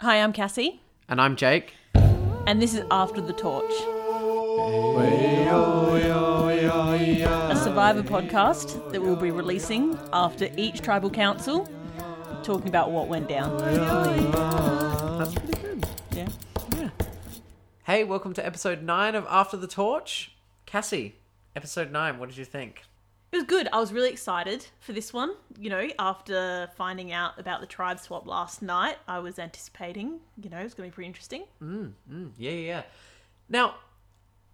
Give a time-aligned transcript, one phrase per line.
[0.00, 1.74] Hi, I'm Cassie, And I'm Jake.
[1.94, 3.70] and this is After the Torch,
[7.50, 11.68] a survivor podcast that we'll be releasing after each tribal council,
[12.42, 13.58] talking about what went down.
[15.18, 15.86] That's pretty good.
[16.12, 16.28] Yeah.
[16.78, 16.90] Yeah.
[17.84, 20.32] Hey, welcome to episode 9 of After the Torch.
[20.66, 21.16] Cassie,
[21.54, 22.84] episode 9, what did you think?
[23.32, 23.68] It was good.
[23.72, 25.34] I was really excited for this one.
[25.58, 30.50] You know, after finding out about the tribe swap last night, I was anticipating, you
[30.50, 31.44] know, it's going to be pretty interesting.
[31.62, 31.92] Mm,
[32.36, 32.82] yeah, yeah, yeah.
[33.48, 33.76] Now,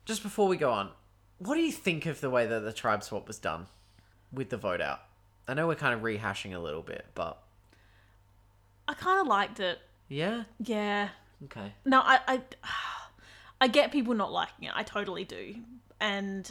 [0.04, 0.90] just before we go on,
[1.38, 3.66] what do you think of the way that the tribe swap was done
[4.30, 5.00] with the vote out?
[5.48, 7.40] I know we're kind of rehashing a little bit, but
[8.88, 9.78] I kind of liked it.
[10.08, 11.08] yeah, Yeah.
[11.44, 11.72] okay.
[11.86, 12.40] No, I, I,
[13.62, 14.72] I get people not liking it.
[14.74, 15.56] I totally do.
[15.98, 16.50] And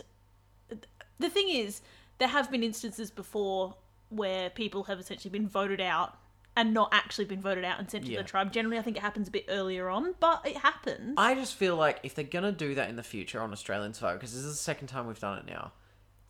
[1.20, 1.82] the thing is,
[2.18, 3.76] there have been instances before
[4.10, 6.18] where people have essentially been voted out
[6.58, 8.20] and not actually been voted out and sent to Yeah.
[8.22, 8.54] the tribe.
[8.54, 11.16] Generally, I think it happens a bit earlier on, but it happens.
[11.18, 14.18] I just feel like if they're gonna do that in the future on Australian Survivor,
[14.18, 15.74] because this is the second time we've done it now,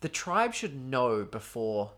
[0.00, 1.92] the tribe should know before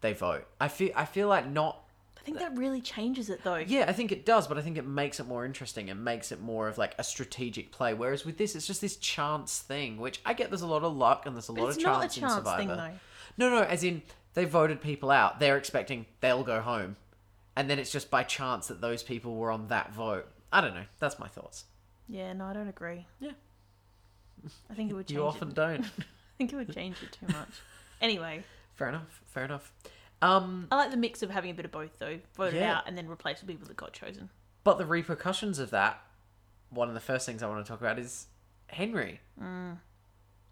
[0.00, 0.46] they vote.
[0.60, 1.83] I feel I feel like not.
[2.24, 3.56] I think that really changes it, though.
[3.56, 5.88] Yeah, I think it does, but I think it makes it more interesting.
[5.88, 7.92] It makes it more of like a strategic play.
[7.92, 10.48] Whereas with this, it's just this chance thing, which I get.
[10.48, 12.28] There's a lot of luck and there's a lot it's of not a chance, in
[12.30, 12.58] Survivor.
[12.58, 12.90] thing, though.
[13.36, 14.00] No, no, as in
[14.32, 15.38] they voted people out.
[15.38, 16.96] They're expecting they'll go home,
[17.56, 20.26] and then it's just by chance that those people were on that vote.
[20.50, 20.84] I don't know.
[21.00, 21.64] That's my thoughts.
[22.08, 23.06] Yeah, no, I don't agree.
[23.20, 23.32] Yeah.
[24.70, 25.54] I think it would change You often it.
[25.54, 25.84] don't.
[25.98, 27.60] I think it would change it too much.
[28.00, 28.44] Anyway,
[28.76, 29.20] Fair enough.
[29.26, 29.72] Fair enough.
[30.24, 32.18] Um, I like the mix of having a bit of both, though.
[32.36, 32.78] Voted Yeah.
[32.78, 34.30] out and then replaced with people that got chosen.
[34.64, 36.02] but the repercussions of that,
[36.70, 38.28] one of the first things I want to talk about is
[38.68, 39.20] Henry.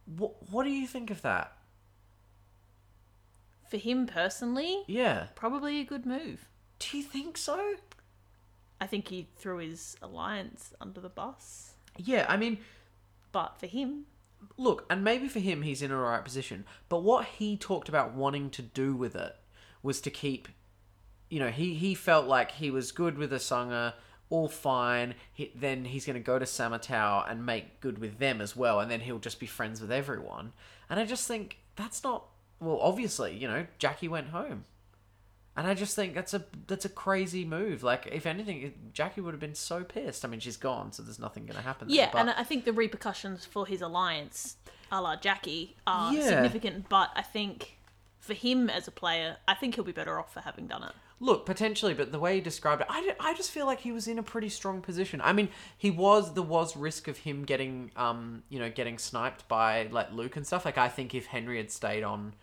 [0.05, 1.56] What What do you think of that?
[3.70, 5.28] For him personally, Yeah.
[5.34, 6.47] probably a good move.
[6.78, 7.77] Do you think so?
[8.81, 11.75] I think he threw his alliance under the bus.
[11.97, 12.27] Yeah.
[12.28, 12.59] I mean,
[13.31, 14.05] But for him,
[14.59, 16.67] look, and maybe for him, he's in a right position.
[16.91, 19.34] But what he talked about wanting to do with it
[19.82, 20.48] was to keep,
[21.28, 23.94] you know, he he felt like he was good with Asanga,
[24.31, 25.15] all fine.
[25.32, 28.81] He, then he's going to go to Samatau and make good with them as well,
[28.81, 30.53] and then he'll just be friends with everyone.
[30.88, 32.25] And I just think that's not
[32.60, 32.78] well.
[32.81, 34.65] Obviously, you know, Jackie went home.
[35.54, 37.82] And I just think that's a that's a crazy move.
[37.82, 40.25] Like, if anything, Jackie would have been so pissed.
[40.25, 41.88] I mean, she's gone, so there's nothing going to happen.
[41.88, 44.56] there, yeah, but- and I think the repercussions for his alliance,
[44.91, 46.26] a la Jackie, are Yeah.
[46.26, 46.88] significant.
[46.88, 47.76] But I think
[48.22, 50.93] for him as a player, I think he'll be better off for having done it.
[51.19, 54.06] Look, potentially, but the way he described it, I, I just feel like he was
[54.06, 55.21] in a pretty strong position.
[55.21, 59.47] I mean, he was there was risk of him getting um you know getting sniped
[59.49, 60.65] by like Luke and stuff.
[60.65, 62.34] Like I think if Henry had stayed on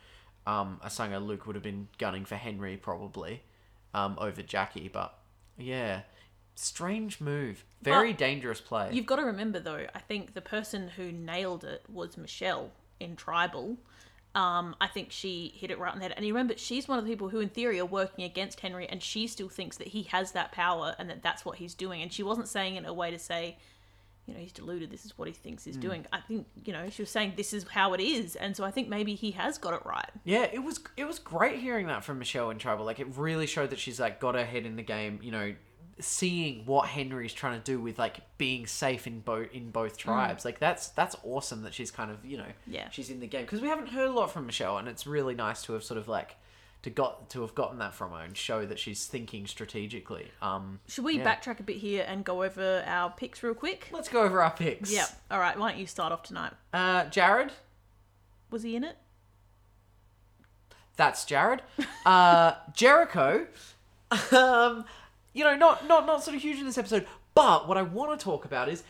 [0.46, 3.42] um Asanga, Luke would have been gunning for Henry probably
[3.94, 4.90] um over Jackie.
[4.90, 5.18] But
[5.58, 6.02] yeah,
[6.56, 8.90] strange move, very But dangerous play.
[8.92, 13.16] You've got to remember, though, I think the person who nailed it was Michelle in
[13.16, 13.78] Tribal.
[14.36, 16.14] Um, I think she hit it right on the head.
[16.16, 18.88] And you remember, she's one of the people who, in theory, are working against Henry,
[18.88, 22.02] and she still thinks that he has that power and that that's what he's doing.
[22.02, 23.58] And she wasn't saying it in a way to say,
[24.30, 24.92] you know, he's deluded.
[24.92, 26.06] This is what he thinks he's doing.
[26.14, 28.70] I think, you know, she was saying this is how it is, and so I
[28.70, 30.10] think maybe he has got it right.
[30.24, 32.86] Yeah, it was it was great hearing that from Michelle in Trouble.
[32.86, 35.20] Like it really showed that she's like got her head in the game.
[35.24, 35.56] You know,
[36.00, 40.46] seeing what Henry's trying to do with like being safe in both in both tribes.
[40.46, 42.90] Like that's that's awesome that she's kind of you know Yeah.
[42.90, 45.36] she's in the game because we haven't heard a lot from Michelle, and it's really
[45.36, 46.36] nice to have sort of like
[46.84, 50.32] to got to have gotten that from her and show that she's thinking strategically.
[50.42, 51.26] Um, Should we Yeah.
[51.36, 53.90] backtrack a bit here and go over our picks real quick?
[53.92, 54.90] let's go over our picks.
[54.90, 55.10] Yep.
[55.32, 55.60] All right.
[55.60, 56.54] Why don't you start off tonight?
[56.74, 57.52] Uh, Jared.
[58.50, 58.96] Was he in it?
[60.96, 61.62] That's Jared.
[62.06, 63.48] Uh, Jericho.
[64.32, 64.86] Um,
[65.34, 68.18] you know, not not not sort of huge in this episode, but what I want
[68.18, 68.84] to talk about is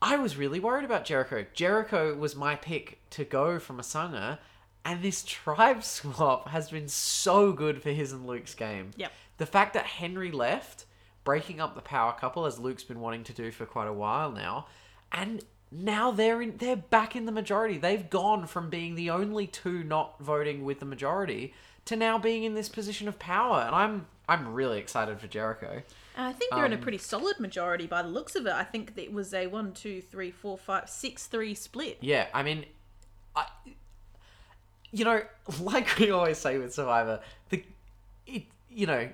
[0.00, 1.44] I was really worried about Jericho.
[1.54, 4.38] Jericho was my pick to go from Asanga,
[4.84, 8.90] and this tribe swap has been so good for his and Luke's game.
[8.96, 9.12] Yep.
[9.38, 10.84] The fact that Henry left,
[11.24, 14.30] breaking up the power couple as Luke's been wanting to do for quite a while
[14.30, 14.66] now,
[15.12, 17.78] and now they're in they're back in the majority.
[17.78, 21.54] They've gone from being the only two not voting with the majority
[21.84, 23.62] to now being in this position of power.
[23.62, 25.82] And I'm I'm really excited for Jericho.
[26.16, 28.52] I think they're in a Um, pretty solid majority by the looks of it.
[28.52, 31.98] I think it was a one, two, three, four, five, six, three split.
[32.00, 32.66] Yeah, I mean,
[33.36, 33.46] I,
[34.90, 35.22] you know,
[35.60, 37.20] like we always say with Survivor,
[37.50, 37.62] the
[38.26, 39.08] it you know,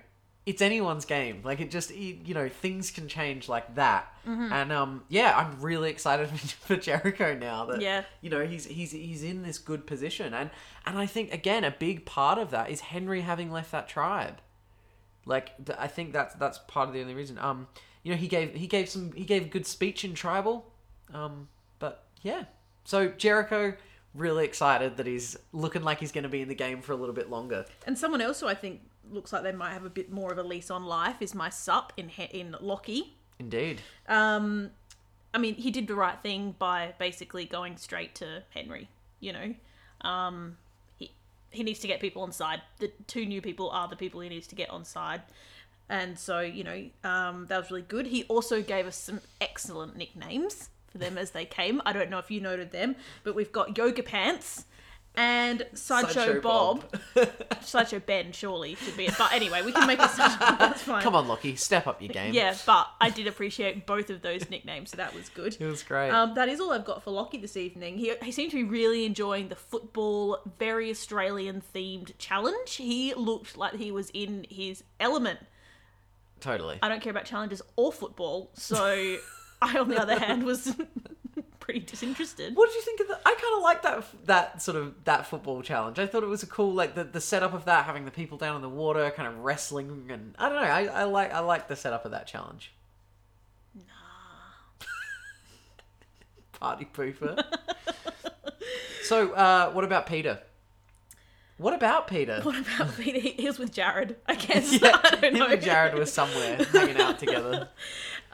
[0.46, 1.40] it's anyone's game.
[1.44, 4.12] Like it just it, you know things can change like that.
[4.26, 4.52] Mm-hmm.
[4.52, 8.04] And um, yeah, I'm really excited for Jericho now that Yeah.
[8.22, 10.32] you know he's he's he's in this good position.
[10.34, 10.50] And
[10.86, 14.40] and I think again a big part of that is Henry having left that tribe.
[15.26, 17.38] Like I think that's that's part of the only reason.
[17.38, 17.66] Um,
[18.02, 20.70] you know, he gave he gave some he gave a good speech in tribal.
[21.12, 21.48] Um,
[21.78, 22.44] but yeah,
[22.84, 23.74] so Jericho
[24.14, 26.96] really excited that he's looking like he's going to be in the game for a
[26.96, 27.66] little bit longer.
[27.86, 28.80] And someone else who I think
[29.10, 31.48] looks like they might have a bit more of a lease on life is my
[31.50, 33.16] sup in He- in Lockie.
[33.38, 33.80] Indeed.
[34.08, 34.70] Um,
[35.32, 38.88] I mean, he did the right thing by basically going straight to Henry.
[39.20, 39.54] You know,
[40.08, 40.58] um,
[41.54, 42.62] he needs to get people on side.
[42.78, 45.22] The two new people are the people he needs to get on side,
[45.88, 48.06] and so you know um, that was really good.
[48.06, 51.82] He also gave us some excellent nicknames for them as they came.
[51.84, 54.64] I don't know if you noted them, but we've got Yoga Pants.
[55.16, 56.84] And Sideshow, Sideshow Bob,
[57.14, 57.28] Bob.
[57.60, 59.14] Sideshow Ben, surely should be it.
[59.16, 60.10] But anyway, we can make it.
[60.16, 61.02] That's fine.
[61.02, 62.34] Come on, Lockie, step up your game.
[62.34, 65.56] Yeah, but I did appreciate both of those nicknames, so that was good.
[65.60, 66.10] It was great.
[66.10, 67.96] Um, that is all I've got for Lockie this evening.
[67.96, 72.74] He, he seemed to be really enjoying the football, very Australian themed challenge.
[72.74, 75.38] He looked like he was in his element.
[76.40, 76.78] totally.
[76.82, 79.16] I don't care about challenges or football, so
[79.62, 80.74] I, on the other hand, was
[81.64, 82.54] pretty disinterested.
[82.54, 83.22] What did you think of that?
[83.24, 85.98] I kind of like that that sort of that football challenge.
[85.98, 88.36] I thought it was a cool like the, the setup of that, having the people
[88.36, 90.68] down in the water, kind of wrestling, and I don't know.
[90.68, 92.74] I, I like I like the setup of that challenge.
[93.74, 94.84] Nah.
[96.60, 97.42] Party pooper.
[99.04, 100.40] so, uh, what about Peter?
[101.56, 102.40] What about Peter?
[102.42, 103.20] What about Peter?
[103.20, 104.72] He, was with Jared, I guess.
[104.82, 105.46] yeah, I don't him know.
[105.46, 107.68] and Jared were somewhere hanging out together.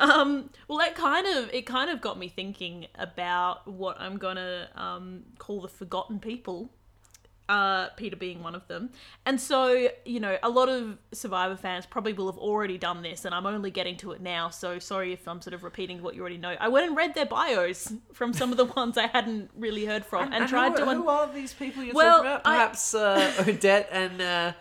[0.00, 4.68] Um, well, that kind of it kind of got me thinking about what I'm gonna
[4.74, 6.70] um, call the forgotten people.
[7.48, 8.90] Uh, Peter being one of them,
[9.26, 13.24] and so you know, a lot of Survivor fans probably will have already done this,
[13.24, 14.50] and I'm only getting to it now.
[14.50, 16.54] So sorry if I'm sort of repeating what you already know.
[16.60, 20.04] I went and read their bios from some of the ones I hadn't really heard
[20.06, 20.88] from, and, tried who, to.
[20.90, 22.40] un- Who are these people you're Well, talking about?
[22.46, 24.52] I- Perhaps uh, Odette and uh,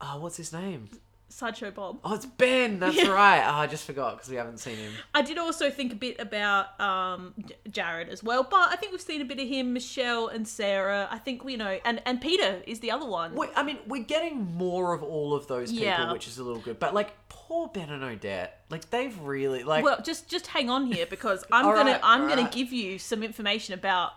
[0.00, 0.90] oh, what's his name?
[1.30, 2.00] Sideshow Bob.
[2.04, 2.78] Oh, it's Ben.
[2.80, 3.08] That's Yeah.
[3.08, 3.42] right.
[3.46, 4.92] Oh, I just forgot because we haven't seen him.
[5.14, 8.92] I did also think a bit about um, J- Jared as well, but I think
[8.92, 11.08] we've seen a bit of him, Michelle and Sarah.
[11.10, 13.34] I think we know, and and Peter is the other one.
[13.34, 16.12] We, I mean, we're getting more of all of those people, Yeah.
[16.12, 16.78] which is a little good.
[16.78, 19.84] But like, poor Ben and Odette, like they've really like.
[19.84, 22.52] Well, just just hang on here because I'm All gonna right, I'm all gonna right.
[22.52, 24.12] give you some information about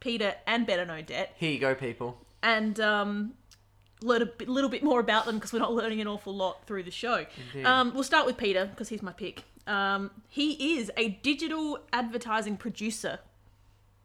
[0.00, 2.18] Peter and Ben and Odette, here you go, people.
[2.42, 3.32] and um,
[4.02, 6.66] learn a bit, little bit more about them because we're not learning an awful lot
[6.66, 7.26] through the show.
[7.64, 9.44] Um, we'll start with Peter because he's my pick.
[9.66, 13.18] Um, he is a digital advertising producer.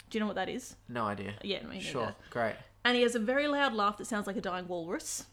[0.10, 0.76] Do you know what that is?
[0.90, 1.34] No idea.
[1.44, 1.82] Yeah, me neither.
[1.86, 2.56] Sure, great.
[2.84, 5.26] And he has a very loud laugh that sounds like a dying walrus,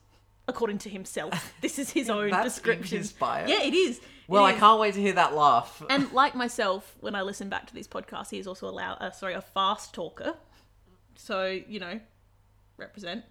[0.47, 1.55] according to himself.
[1.63, 2.99] This is his own That's in description.
[2.99, 3.47] his bio?
[3.47, 3.99] Yeah, it is.
[3.99, 4.59] It Well, I is.
[4.61, 5.83] can't wait to hear that laugh.
[5.89, 8.99] And like myself, when I listen back to these podcasts, he is also a loud,
[9.01, 10.35] uh, sorry, a fast talker.
[11.17, 12.01] So you know,
[12.77, 13.25] represent.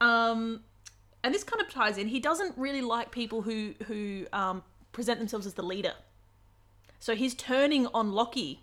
[0.00, 0.60] Um,
[1.22, 2.08] and this kind of ties in.
[2.08, 4.62] He doesn't really like people who who um,
[4.92, 5.92] present themselves as the leader.
[6.98, 8.60] So he's turning on Lockie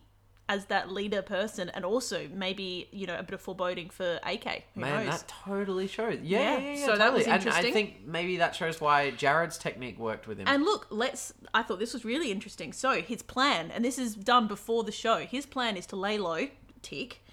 [0.49, 4.63] as that leader person, and also maybe you know a bit of foreboding for AK.
[4.73, 5.19] Who Man, knows?
[5.21, 6.19] that totally shows.
[6.23, 7.17] Yeah, Yeah, yeah, yeah, so that totally.
[7.17, 7.65] was And interesting.
[7.65, 10.47] I think maybe that shows why Jared's technique worked with him.
[10.47, 11.33] And look, let's.
[11.53, 12.73] I thought this was really interesting.
[12.73, 15.17] So his plan, and this is done before the show.
[15.19, 16.47] His plan is to lay low,
[16.81, 17.23] tick,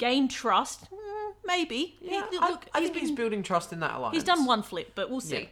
[0.00, 1.96] gain trust, mm, maybe.
[2.00, 4.16] He- yeah, look, I, I think been- he's building trust in that alliance.
[4.16, 5.40] he's done one flip, but we'll see.
[5.42, 5.46] Yeah.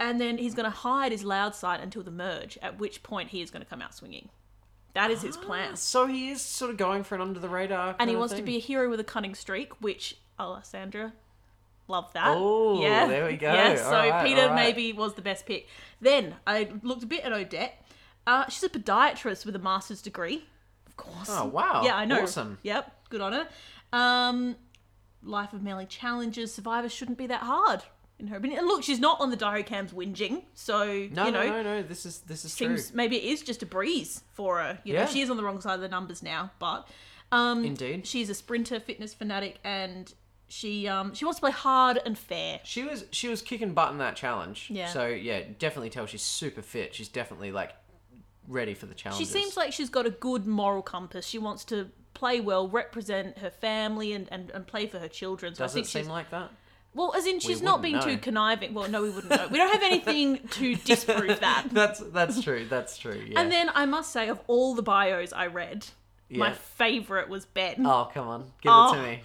[0.00, 3.30] And then he's going to hide his loud side until the merge, at which point
[3.30, 4.28] he is going to come out swinging.
[4.94, 5.74] That is his plan.
[5.76, 7.96] So he is sort of going for an under the radar.
[7.98, 11.12] and he wants to be a hero with a cunning streak, which Alessandra
[11.88, 12.34] love that.
[12.36, 13.52] Oh, yeah, there we go.
[13.52, 14.54] Yeah, so right, Peter right.
[14.54, 15.66] maybe was the best pick.
[16.00, 17.82] Then I looked a bit at Odette.
[18.26, 20.44] Uh, she's a podiatrist with a master's degree,
[20.86, 21.28] of course.
[21.30, 21.82] Oh wow!
[21.84, 22.22] Yeah, I know.
[22.22, 22.58] Awesome.
[22.62, 23.48] Yep, good on her.
[23.92, 24.56] Um,
[25.22, 26.52] life of Melly challenges.
[26.54, 27.82] Survivor shouldn't be that hard,
[28.18, 28.60] in her opinion.
[28.60, 31.46] And look, she's not on the diary cams whinging, so No, you no, know.
[31.48, 31.82] no, no.
[31.82, 32.96] This is this is Seems true.
[32.96, 34.78] maybe it is just a breeze for her.
[34.84, 35.06] You know, Yeah.
[35.06, 36.86] she is on the wrong side of the numbers now, but
[37.32, 38.06] um, Indeed.
[38.06, 40.12] she's a sprinter, fitness fanatic, and
[40.50, 42.60] she um she wants to play hard and fair.
[42.64, 44.68] She was she was kicking butt in that challenge.
[44.70, 44.88] Yeah.
[44.88, 46.94] So yeah, definitely tell she's super fit.
[46.94, 47.72] She's definitely like
[48.46, 49.18] ready for the challenge.
[49.18, 51.26] She seems like she's got a good moral compass.
[51.26, 51.88] She wants to
[52.18, 55.54] play well, represent her family, and, and, and play for her children.
[55.54, 56.50] So Does I think it seem she's like that?
[56.94, 58.74] well, as in she's not being wouldn't too conniving.
[58.74, 59.46] Well, no, we wouldn't know.
[59.48, 61.66] We don't have anything to disprove that.
[61.72, 62.66] That's that's true.
[62.68, 63.22] That's true.
[63.28, 63.40] Yeah.
[63.40, 65.86] And then I must say, of all the bios I read,
[66.30, 67.86] my favorite was Ben.
[67.86, 68.92] oh come on, give Oh.
[68.92, 69.22] it to me.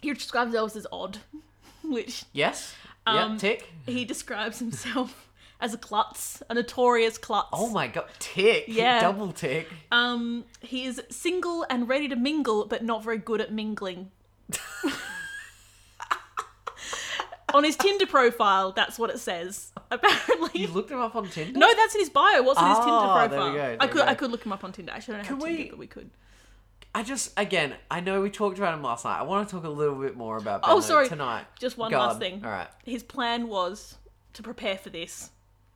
[0.00, 1.18] He describes himself as odd,
[1.84, 2.74] which Yes.
[3.06, 3.38] Um, yeah.
[3.38, 3.70] Tick.
[3.86, 5.29] he describes himself
[5.60, 7.48] as a klutz, a notorious klutz.
[7.52, 8.06] Oh my god.
[8.18, 8.64] Tick.
[8.68, 9.00] Yeah.
[9.00, 9.68] Double tick.
[9.92, 14.10] Um, he is single and ready to mingle, but not very good at mingling.
[17.52, 19.72] on his Tinder profile, that's what it says.
[19.90, 21.58] Apparently, You looked him up on Tinder?
[21.58, 22.42] no, that's in his bio.
[22.42, 23.52] What's in his Tinder Ah, there profile?
[23.52, 24.92] we go, I could, I could look him up on Tinder.
[24.92, 26.10] Actually, I don't have Can Tinder, we- but we could.
[26.92, 29.16] I just again, I know we talked about him last night.
[29.18, 31.08] I want to talk a little bit more about Ben Oh, sorry.
[31.08, 31.44] tonight.
[31.56, 32.44] Just one last thing.
[32.44, 32.66] All right.
[32.84, 33.96] His plan was
[34.32, 35.30] to prepare for this.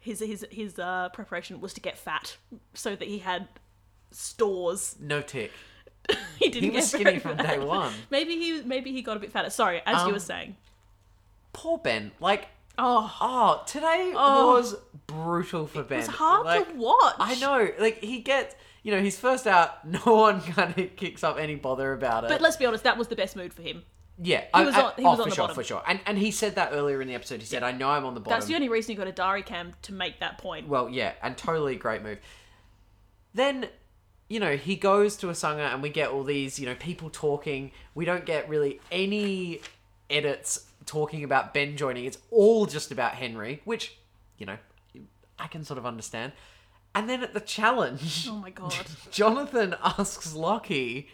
[0.04, 2.36] His his his uh, preparation was to get fat,
[2.74, 3.48] so that he had
[4.10, 4.96] stores.
[5.00, 5.50] No tick.
[6.38, 7.92] he didn't He get was skinny from day one.
[8.10, 9.48] Maybe he maybe he got a bit fatter.
[9.50, 10.56] Sorry, as you Um, were saying.
[11.54, 12.12] Poor Ben.
[12.20, 14.54] Like, Oh, oh, today Oh.
[14.56, 14.74] was
[15.06, 16.00] brutal for Ben.
[16.00, 17.14] it's hard Like, to watch.
[17.18, 17.70] I know.
[17.78, 19.84] Like he gets, you know, he's first out.
[19.88, 22.28] No one kind of kicks up any bother about it.
[22.30, 23.84] But let's be honest, that was the best mood for him.
[24.22, 25.54] Yeah, he was on- he oh, was oh, on for the sure, bottom.
[25.54, 25.82] for sure.
[25.86, 27.40] And and he said that earlier in the episode.
[27.40, 29.12] He said, "I know I'm on the bottom." That's the only reason he got a
[29.12, 30.68] diary cam to make that point.
[30.68, 32.18] Well, yeah, and totally great move.
[33.34, 33.68] Then,
[34.28, 37.72] you know, he goes to Asanga and we get all these, you know, people talking.
[37.94, 39.60] We don't get really any
[40.08, 42.04] edits talking about Ben joining.
[42.04, 43.96] It's all just about Henry, which,
[44.38, 44.58] you know,
[45.38, 46.32] I can sort of understand.
[46.94, 48.74] And then at the challenge, Oh my god.
[49.10, 51.08] Jonathan asks Lockie,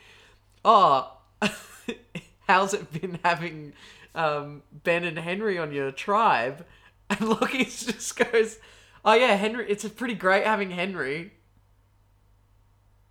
[0.63, 1.17] "Oh,
[2.51, 3.73] how's it been having
[4.15, 6.67] um, Ben and Henry on your tribe?"
[7.11, 8.59] And Lockie just goes,
[9.05, 9.67] "Oh yeah, Henry.
[9.69, 11.33] It's a pretty great having Henry."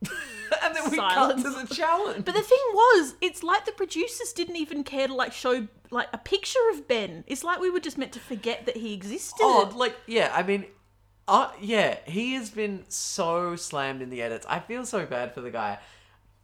[0.63, 1.43] and then we Silence.
[1.43, 2.25] cut to the challenge.
[2.25, 6.07] But the thing was, it's like the producers didn't even care to like show like
[6.13, 7.23] a picture of Ben.
[7.27, 9.41] It's like we were just meant to forget that he existed.
[9.41, 10.65] Oh, like yeah, I mean,
[11.27, 14.45] uh, yeah, he has been so slammed in the edits.
[14.49, 15.79] I feel so bad for the guy.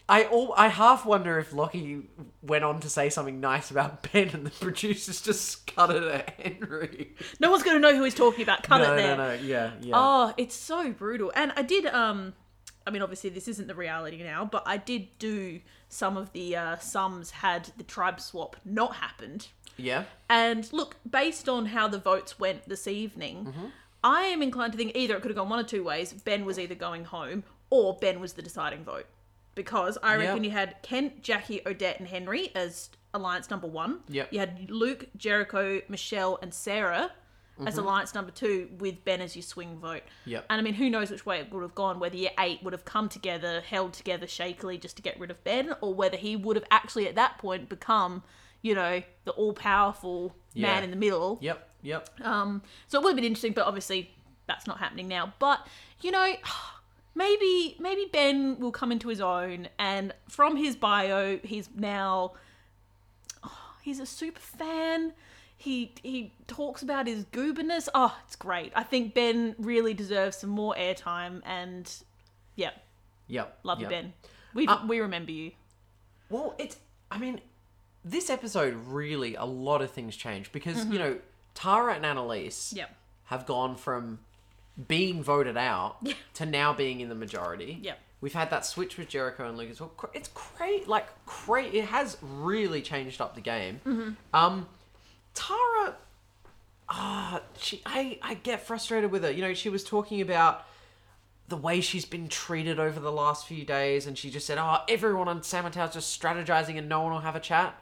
[0.07, 2.09] I all I half wonder if Lockie
[2.43, 6.29] went on to say something nice about Ben, and the producers just cut it at
[6.39, 7.15] Henry.
[7.39, 8.63] No one's gonna know who he's talking about.
[8.63, 9.17] Cut no, it there.
[9.17, 9.93] no, no, yeah, yeah.
[9.95, 11.31] Oh, it's so brutal.
[11.35, 12.33] And I did um
[12.85, 15.59] I mean obviously this isn't the reality now, but I did do
[15.89, 19.47] some of the uh sums had the tribe swap not happened.
[19.77, 23.65] yeah, And look, based on how the votes went this evening, Mm-hmm.
[24.03, 26.13] I am inclined to think either it could have gone one of two ways.
[26.13, 29.07] Ben was either going home or Ben was the deciding vote.
[29.55, 30.43] Because I reckon Yep.
[30.43, 34.01] you had Kent, Jackie, Odette, and Henry as alliance number one.
[34.09, 34.33] Yep.
[34.33, 37.11] You had Luke, Jericho, Michelle, and Sarah
[37.57, 37.69] Mm-hmm.
[37.69, 40.01] as alliance number two with Ben as your swing vote.
[40.25, 40.45] Yep.
[40.49, 42.73] And I mean, who knows which way it would have gone, whether your eight would
[42.73, 46.35] have come together, held together shakily just to get rid of Ben, or whether he
[46.35, 48.23] would have actually at that point become,
[48.61, 51.37] you know, the all powerful man in the middle.
[51.41, 52.09] yep, yep.
[52.21, 54.11] Um, so it would have been interesting, but obviously
[54.47, 55.33] that's not happening now.
[55.39, 55.65] But
[56.01, 56.33] you know,
[57.15, 62.33] maybe maybe Ben will come into his own, and from his bio, he's now
[63.43, 65.13] oh, he's a super fan.
[65.57, 67.89] He he talks about his gooberness.
[67.95, 68.71] Oh, it's great.
[68.75, 71.91] I think Ben really deserves some more airtime, and
[72.55, 72.71] yeah,
[73.27, 73.59] Yep.
[73.63, 73.89] love yep.
[73.89, 74.13] you, Ben.
[74.53, 75.51] We Uh, we remember you.
[76.29, 76.77] Well, it's.
[77.09, 77.39] I mean,
[78.03, 81.19] this episode really a lot of things change because you know
[81.53, 82.93] Tara and Annalise Yep.
[83.25, 84.19] have gone from
[84.87, 86.13] being voted out Yeah.
[86.35, 87.79] to now being in the majority.
[87.81, 87.99] Yep.
[88.21, 89.79] We've had that switch with Jericho and Lucas.
[89.79, 89.91] well.
[90.13, 91.73] It's great, like great.
[91.73, 93.81] It has really changed up the game.
[93.85, 94.11] Mm-hmm.
[94.33, 94.67] Um,
[95.33, 95.95] Tara,
[96.89, 99.31] ah, she, I, I get frustrated with her.
[99.31, 100.65] You know, she was talking about
[101.47, 104.79] the way she's been treated over the last few days, and she just said, "Oh,
[104.89, 107.75] everyone on Samatau's just strategizing, and no one will have a chat."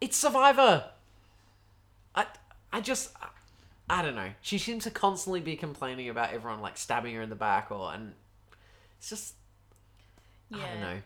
[0.00, 0.90] It's Survivor.
[2.16, 2.26] I,
[2.72, 3.10] I just,
[3.88, 4.30] I don't know.
[4.40, 7.92] She seems to constantly be complaining about everyone like stabbing her in the back, or
[7.92, 8.14] and
[8.98, 9.34] it's just,
[10.52, 10.98] I don't know.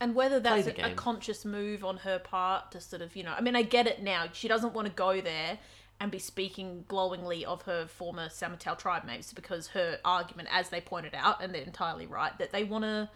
[0.00, 3.34] And whether that's a, a conscious move on her part to sort of, you know,
[3.36, 4.26] I mean, I get it now.
[4.32, 5.58] She doesn't want to go there
[5.98, 10.80] and be speaking glowingly of her former Samatau tribe mates because her argument, as they
[10.80, 13.08] pointed out, and they're entirely right, that they want to,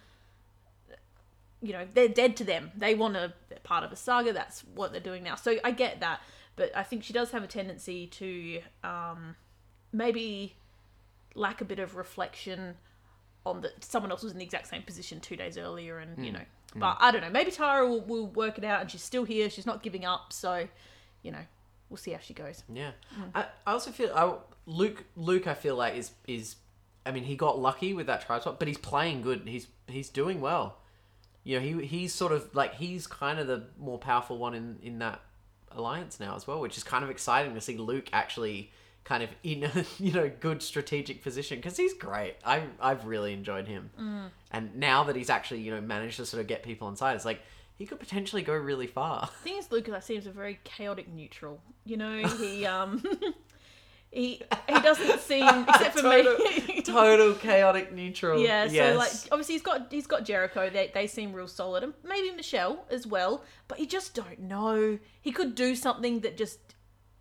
[1.61, 2.71] you know, they're dead to them.
[2.75, 4.33] They want to, they're part of a saga.
[4.33, 5.35] That's what they're doing now.
[5.35, 6.21] So I get that.
[6.61, 9.35] But I think she does have a tendency to um,
[9.93, 10.55] maybe
[11.35, 12.75] lack a bit of reflection
[13.47, 16.25] on that someone else was in the exact same position two days earlier and Hmm.
[16.25, 16.45] you know
[16.76, 19.49] but i don't know maybe tara will, will work it out and she's still here
[19.49, 20.69] she's not giving up so
[21.23, 21.45] you know
[21.88, 23.31] we'll see how she goes Yeah, Mm.
[23.35, 24.35] I, I also feel I,
[24.67, 25.05] Luke.
[25.17, 26.57] Luke, I feel like is is.
[27.07, 29.49] I mean, he got lucky with that swap, but he's playing good.
[29.49, 30.76] He's he's doing well.
[31.43, 34.79] You know, he he's sort of like he's kind of the more powerful one in
[34.83, 35.21] in that
[35.73, 38.71] alliance now as well, which is kind of exciting to see Luke actually
[39.05, 42.37] kind of in a you know good strategic position because he's great.
[42.45, 44.31] I I've really enjoyed him, Mm.
[44.50, 47.25] and now that he's actually you know managed to sort of get people inside, it's
[47.25, 47.41] like
[47.77, 49.23] he could potentially go really far.
[49.23, 53.03] the thing is lucas seems a very chaotic neutral you know he um
[54.11, 58.40] he he doesn't seem except for me Total chaotic neutral.
[58.40, 60.69] Yeah, so like obviously he's got he's got Jericho.
[60.69, 63.45] They they seem real solid, and maybe Michelle as well.
[63.69, 64.99] But you just don't know.
[65.21, 66.59] He could do something that just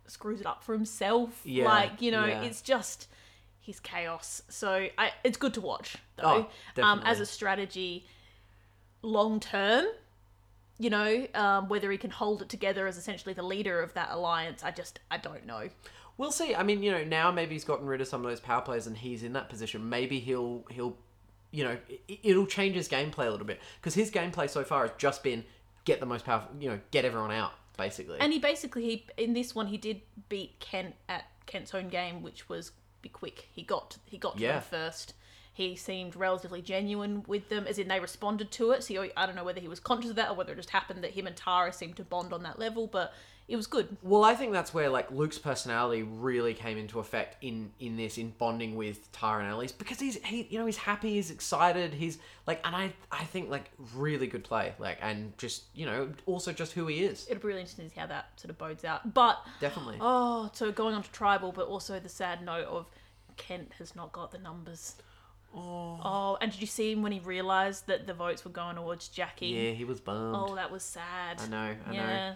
[0.06, 1.40] screws it up for himself.
[1.44, 2.42] Yeah, like you know, yeah.
[2.42, 3.06] it's just
[3.60, 4.42] he's chaos.
[4.48, 6.48] So I, it's good to watch though.
[6.76, 8.06] Oh, um, as a strategy,
[9.02, 9.86] long term.
[10.78, 14.08] You know, um, whether he can hold it together as essentially the leader of that
[14.12, 15.68] alliance, I just I don't know.
[16.20, 16.54] We'll see.
[16.54, 18.86] I mean, you know, now maybe he's gotten rid of some of those power plays
[18.86, 19.88] and he's in that position.
[19.88, 20.98] Maybe he'll he'll,
[21.50, 24.82] you know, it, it'll change his gameplay a little bit because his gameplay so far
[24.82, 25.46] has just been
[25.86, 28.18] get the most powerful, you know, get everyone out basically.
[28.20, 32.22] And he basically he in this one he did beat Kent at Kent's own game,
[32.22, 33.48] which was be quick.
[33.54, 34.52] He got he got to Yeah.
[34.52, 35.14] them first.
[35.54, 38.84] He seemed relatively genuine with them, as in they responded to it.
[38.84, 41.02] So I don't know whether he was conscious of that or whether it just happened
[41.02, 43.14] that him and Tara seemed to bond on that level, but
[43.50, 43.96] it was good.
[44.02, 48.16] Well, I think that's where like Luke's personality really came into effect in in this
[48.16, 51.92] in bonding with Tara and Elise because he's he you know he's happy, he's excited,
[51.92, 56.10] he's like and I I think like really good play like and just you know
[56.26, 58.58] also just who he is It'll be really interesting to see how that sort of
[58.58, 59.12] bodes out.
[59.12, 59.98] But definitely.
[60.00, 62.86] oh, so going on to tribal, but also the sad note of
[63.36, 64.94] Kent has not got the numbers.
[65.52, 68.76] Oh, oh and did you see him when he realised that the votes were going
[68.76, 69.48] towards Jackie?
[69.48, 70.36] Yeah, he was bummed.
[70.36, 71.40] Oh, that was sad.
[71.40, 72.34] I know, I know.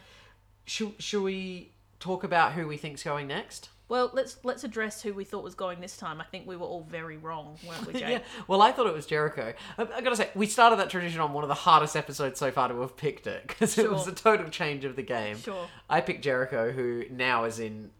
[0.64, 3.68] Should should we talk about who we think's going next?
[3.86, 6.20] Well, let's let's address who we thought was going this time.
[6.20, 8.08] I think we were all very wrong, weren't we, Jake?
[8.08, 8.18] Yeah.
[8.48, 9.52] Well, I thought it was Jericho.
[9.76, 12.50] I, I gotta say, we started that tradition on one of the hardest episodes so
[12.50, 15.36] far to have picked it because it was a total change of the game.
[15.36, 15.68] Sure.
[15.90, 17.90] I picked Jericho, who now is in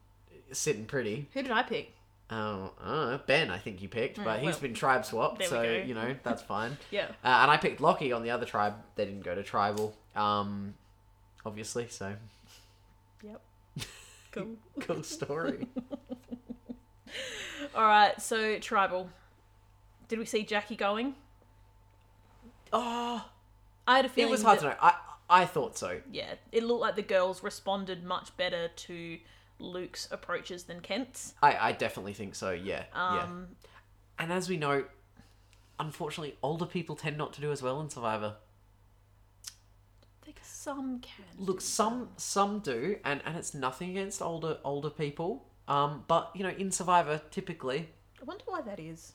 [0.52, 1.28] sitting pretty.
[1.35, 1.92] Who did I pick?
[2.30, 3.21] Oh, I.
[3.26, 6.42] Ben, I think you picked, but he's well, been tribe swapped, so you know that's
[6.54, 6.78] fine.
[6.90, 7.09] Yeah.
[7.23, 8.75] Uh, and I picked Lockie on the other tribe.
[8.97, 10.73] They didn't go to tribal, um,
[11.44, 11.88] obviously.
[11.90, 12.14] So
[13.23, 13.40] Yep.
[14.33, 14.56] Cool.
[14.80, 15.68] cool story.
[17.75, 18.21] all right.
[18.21, 19.09] So tribal.
[20.09, 21.14] Did we see Jackie going?
[22.73, 23.25] oh,
[23.87, 24.76] I had a feeling it was hard that- to know.
[24.80, 24.94] I
[25.30, 26.00] I thought so.
[26.11, 29.18] Yeah, it looked like the girls responded much better to
[29.61, 31.35] Luke's approaches than Kent's.
[31.42, 32.50] I I definitely think so.
[32.50, 33.21] Yeah, yeah.
[33.23, 33.49] Um,
[34.18, 34.85] And as we know,
[35.78, 38.35] unfortunately, older people tend not to do as well in Survivor.
[40.24, 41.24] Think some can.
[41.38, 45.46] Look, some some do, and and it's nothing against older older people.
[45.68, 47.88] Um, but you know, in Survivor, typically,
[48.20, 49.12] I wonder why that is.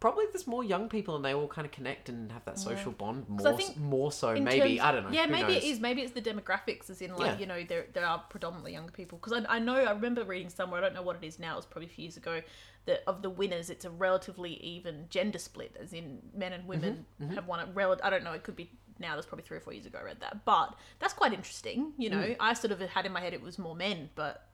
[0.00, 2.92] probably there's more young people, and they all kind of connect and have that social
[2.92, 4.32] bond I more think more so.
[4.36, 5.10] Maybe terms- I don't know.
[5.10, 5.64] Yeah, maybe knows?
[5.64, 5.80] it is.
[5.80, 7.38] Maybe it's the demographics, as in like Yeah.
[7.38, 9.18] you know there there are predominantly younger people.
[9.18, 10.80] Because I, I know I remember reading somewhere.
[10.80, 11.54] I don't know what it is now.
[11.54, 12.42] It was probably a few years ago.
[12.86, 17.04] That of the winners, it's a relatively even gender split, as in men and women
[17.20, 17.68] Mm-hmm, have won it.
[17.74, 18.32] Rel- I don't know.
[18.32, 19.14] It could be now.
[19.14, 19.98] That's probably three or four years ago.
[20.00, 21.92] I read that, but that's quite interesting.
[21.96, 22.36] You know, Mm.
[22.40, 24.46] I sort of had in my head it was more men, but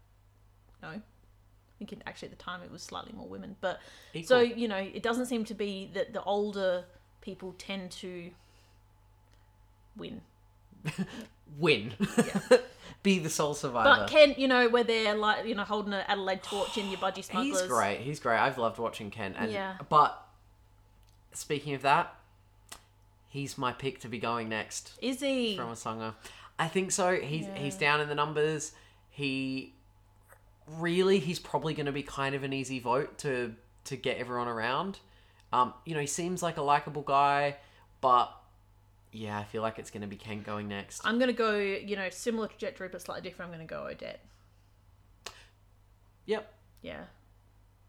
[0.82, 0.88] no.
[0.88, 1.00] I
[1.78, 3.80] think it, actually at the time it was slightly more women, but
[4.24, 6.84] so you know it doesn't seem to be that the older
[7.20, 8.30] people tend to
[9.96, 10.20] win.
[11.58, 11.92] win.
[13.02, 14.00] Be the sole survivor.
[14.00, 16.98] But Kent, you know, where they're like, you know, holding an Adelaide torch in your
[16.98, 17.60] budgie smugglers.
[17.60, 18.00] He's great.
[18.00, 18.38] He's great.
[18.38, 19.34] I've loved watching Ken.
[19.38, 19.74] And, Yeah.
[19.90, 20.18] But
[21.32, 22.14] speaking of that,
[23.34, 25.56] he's my pick to be going next Is he?
[25.56, 26.14] from a songer.
[26.56, 27.16] I think so.
[27.16, 28.70] He's he's down in the numbers.
[29.10, 29.74] He
[30.78, 34.46] really he's probably going to be kind of an easy vote to to get everyone
[34.46, 35.00] around.
[35.52, 37.56] Um, you know, he seems like a likable guy,
[38.00, 38.32] but
[39.10, 41.00] yeah, I feel like it's going to be Ken going next.
[41.04, 43.50] I'm gonna go, you know, similar trajectory but slightly different.
[43.50, 44.20] I'm gonna go Odette.
[46.26, 46.52] Yep.
[46.82, 47.00] Yeah.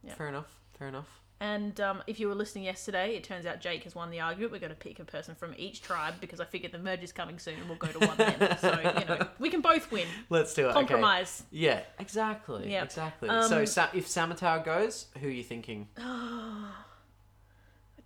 [0.04, 0.16] Yeah.
[0.16, 0.52] Fair enough.
[0.78, 1.22] Fair enough.
[1.42, 4.54] And um, if you were listening yesterday, it turns out Jake has won the argument.
[4.54, 7.12] We're going to pick a person from each tribe because I figured the merge is
[7.12, 8.58] coming soon and we'll go to one then.
[8.62, 10.08] So, you know, we can both win.
[10.30, 10.70] Let's do it.
[10.70, 10.80] okay.
[10.80, 11.44] Compromise.
[11.52, 12.72] Yeah, exactly.
[12.72, 12.84] Yeah.
[12.86, 13.28] Exactly.
[13.28, 15.90] Um, so Sa- if Samatau goes, who are you thinking?
[15.98, 16.72] I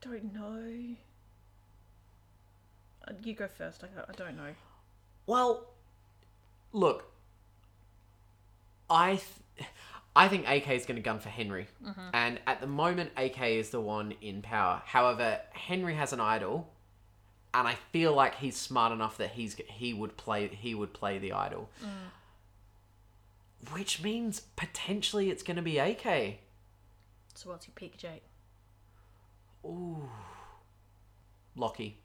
[0.02, 0.96] don't know.
[3.08, 3.84] Uh, You go first.
[3.84, 4.56] I, I don't know.
[5.28, 5.68] Well,
[6.74, 7.12] look,
[8.89, 9.18] I
[9.58, 9.70] th-
[10.15, 12.10] I think AK is going to gun for Henry, mm-hmm.
[12.13, 14.82] and at the moment, AK is the one in power.
[14.86, 16.69] However, Henry has an idol,
[17.54, 21.19] and I feel like he's smart enough that he's he would play he would play
[21.19, 22.12] the idol, mm.
[23.74, 26.39] which means potentially it's going to be AK.
[27.36, 28.24] So what's your pick, Jake?
[29.63, 30.10] Ooh,
[31.56, 31.98] Lockie.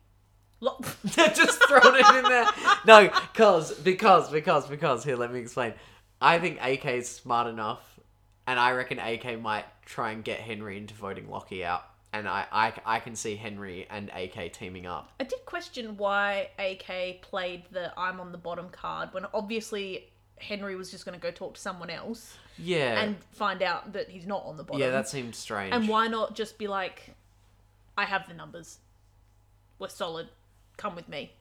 [0.60, 2.46] Lo- just throwing it in there.
[2.86, 5.74] No, cause because because because here, let me explain.
[6.20, 7.93] I think AK is smart enough,
[8.46, 12.46] and I reckon AK might try and get Henry into voting Lockie out, and I
[12.52, 15.10] I, I can see Henry and AK teaming up.
[15.20, 20.76] I did question why AK played the I'm on the bottom card when obviously Henry
[20.76, 24.26] was just going to go talk to someone else Yeah, and find out that he's
[24.26, 24.80] not on the bottom.
[24.80, 25.72] yeah, that seemed strange.
[25.72, 27.14] And why not just be like,
[27.96, 28.78] I have the numbers.
[29.78, 30.28] We're solid.
[30.76, 31.32] Come with me.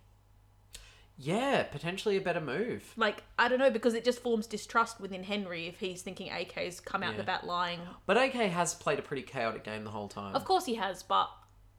[1.18, 2.92] Yeah, potentially a better move.
[2.98, 6.80] Like, I don't know, because it just forms distrust within Henry if he's thinking AK's
[6.80, 7.18] come out Yeah.
[7.18, 7.80] the bat lying.
[8.08, 10.36] But AK has played a pretty chaotic game the whole time.
[10.36, 11.30] Of course he has, but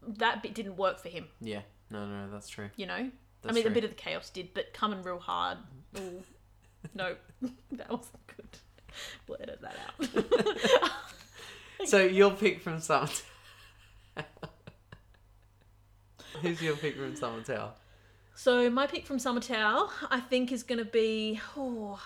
[0.06, 2.70] that bit didn't work for him, Yeah, no, no, no, that's true.
[2.76, 2.94] you know?
[2.94, 3.10] I
[3.42, 3.72] That's mean, true.
[3.72, 5.58] a bit of the chaos did, but coming real hard.
[5.98, 6.22] Ooh.
[6.94, 7.16] no,
[7.72, 8.58] that wasn't good.
[9.26, 10.90] We'll edit that out.
[11.86, 13.08] So your pick from Summer
[14.16, 14.24] Tower.
[16.40, 17.70] Who's your pick from Samatau?
[18.34, 21.40] So, my pick from Samatau, I think, is going to be.
[21.56, 22.00] Oh,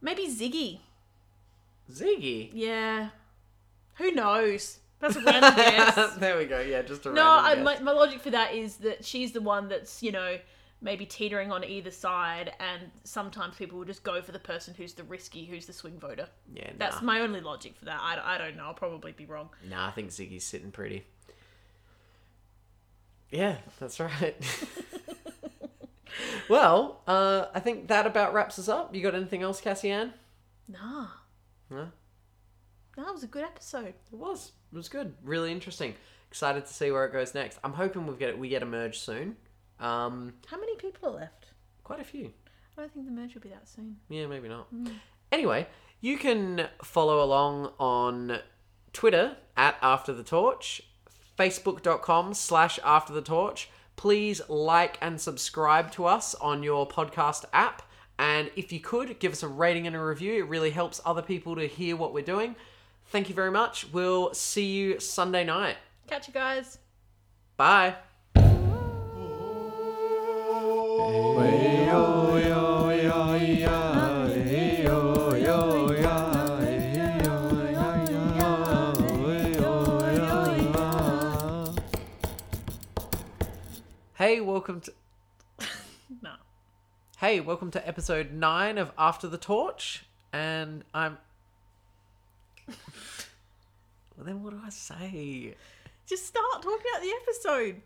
[0.00, 0.78] maybe Ziggy.
[1.92, 2.50] Ziggy.
[2.52, 3.10] Yeah.
[3.96, 4.78] Who knows?
[5.00, 6.14] That's a random guess.
[6.16, 6.60] there we go.
[6.60, 9.40] Yeah, just a No, I, random my, my logic for that is that she's the
[9.40, 10.38] one that's, you know,
[10.80, 14.92] maybe teetering on either side, and sometimes people will just go for the person who's
[14.92, 16.28] the risky, who's the swing voter.
[16.54, 16.72] Yeah, nah.
[16.78, 17.98] That's my only logic for that.
[18.00, 18.64] I, I don't know.
[18.66, 19.48] I'll probably be wrong.
[19.68, 21.04] Nah, I think Ziggy's sitting pretty.
[23.34, 24.36] Yeah, that's right.
[26.48, 28.94] well, uh, I think that about wraps us up.
[28.94, 30.12] You got anything else, Cassian?
[30.68, 31.08] Nah.
[31.68, 31.88] No?
[32.96, 33.88] That was a good episode.
[34.12, 34.52] It was.
[34.72, 35.14] It was good.
[35.24, 35.94] Really interesting.
[36.30, 37.58] Excited to see where it goes next.
[37.64, 39.36] I'm hoping we get we get a merge soon.
[39.80, 41.46] Um, How many people are left?
[41.82, 42.30] quite a few.
[42.78, 43.96] I don't think the merge will be that soon.
[44.08, 44.68] Yeah, maybe not.
[45.32, 45.66] Anyway,
[46.00, 48.38] you can follow along on
[48.92, 50.80] Twitter at After the Torch,
[51.38, 53.68] Facebook.com slash After the Torch.
[53.96, 57.82] Please like and subscribe to us on your podcast app.
[58.18, 60.34] And if you could, give us a rating and a review.
[60.34, 62.54] It really helps other people to hear what we're doing.
[63.06, 63.92] Thank you very much.
[63.92, 65.76] We'll see you Sunday night.
[66.06, 66.78] Catch you guys.
[67.56, 67.96] Bye.
[71.44, 71.88] Hey,
[84.64, 84.94] welcome to
[86.22, 86.30] No.
[87.18, 90.06] Hey, welcome to episode 9 of After the Torch.
[90.32, 91.18] And I'm
[92.66, 95.54] Well then what do I say?
[96.06, 97.82] Just start talking about the episode.